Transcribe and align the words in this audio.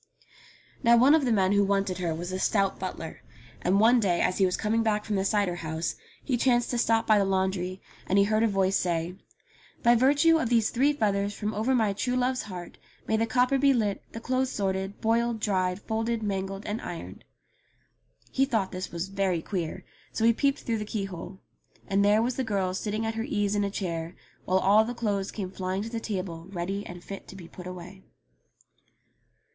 64 0.81 0.81
ENGLISH 0.81 0.81
FAIRY 0.81 0.83
TALES 0.83 0.99
Now 0.99 1.03
one 1.03 1.13
of 1.13 1.25
the 1.25 1.31
men 1.31 1.51
who 1.51 1.63
wanted 1.63 1.97
her 1.99 2.15
was 2.15 2.31
the 2.31 2.39
stout 2.39 2.79
butler, 2.79 3.21
and 3.61 3.79
one 3.79 3.99
day 3.99 4.19
as 4.19 4.39
he 4.39 4.47
was 4.47 4.57
coming 4.57 4.81
back 4.81 5.05
from 5.05 5.15
the 5.15 5.23
ciderhouse 5.23 5.93
he 6.23 6.37
chanced 6.37 6.71
to 6.71 6.79
stop 6.79 7.05
by 7.05 7.19
the 7.19 7.23
laundry, 7.23 7.83
and 8.07 8.17
he 8.17 8.23
heard 8.23 8.41
a 8.41 8.47
voice 8.47 8.75
say, 8.75 9.13
'* 9.53 9.83
By 9.83 9.93
virtue 9.93 10.39
of 10.39 10.49
these 10.49 10.71
three 10.71 10.91
feathers 10.91 11.35
from 11.35 11.53
over 11.53 11.75
my 11.75 11.93
true 11.93 12.15
love's 12.15 12.41
heart 12.41 12.79
may 13.07 13.15
the 13.15 13.27
copper 13.27 13.59
be 13.59 13.75
lit, 13.75 14.01
the 14.11 14.19
clothes 14.19 14.49
sorted, 14.49 14.99
boiled, 15.01 15.39
dried, 15.39 15.79
folded, 15.83 16.23
mangled, 16.23 16.65
and 16.65 16.81
ironed." 16.81 17.23
He 18.31 18.45
thought 18.45 18.71
this 18.71 18.87
very 18.87 19.43
queer, 19.43 19.85
so 20.11 20.25
he 20.25 20.33
peeped 20.33 20.61
through 20.61 20.79
the 20.79 20.83
keyhole. 20.83 21.37
And 21.87 22.03
there 22.03 22.23
was 22.23 22.37
the 22.37 22.43
girl 22.43 22.73
sitting 22.73 23.05
at 23.05 23.13
her 23.13 23.23
ease 23.23 23.53
in 23.53 23.63
a 23.63 23.69
chair, 23.69 24.15
while 24.45 24.57
all 24.57 24.83
the 24.83 24.95
clothes 24.95 25.29
came 25.29 25.51
flying 25.51 25.83
to 25.83 25.89
the 25.91 25.99
table 25.99 26.47
ready 26.49 26.83
and 26.87 27.03
fit 27.03 27.27
to 27.27 27.35
put 27.49 27.67
away. 27.67 28.01